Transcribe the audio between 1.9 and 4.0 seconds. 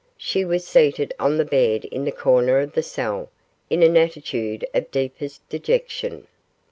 the corner of the cell, in an